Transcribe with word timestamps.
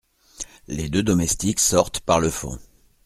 Les 0.67 0.89
deux 0.89 1.03
domestiques 1.03 1.59
sortent 1.59 1.99
par 1.99 2.19
le 2.19 2.31
fond. 2.31 2.57